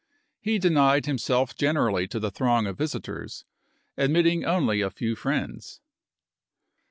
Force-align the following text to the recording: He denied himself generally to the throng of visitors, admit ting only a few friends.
He 0.39 0.57
denied 0.57 1.05
himself 1.05 1.55
generally 1.55 2.07
to 2.07 2.19
the 2.19 2.31
throng 2.31 2.65
of 2.65 2.75
visitors, 2.75 3.45
admit 3.95 4.23
ting 4.25 4.43
only 4.43 4.81
a 4.81 4.89
few 4.89 5.15
friends. 5.15 5.79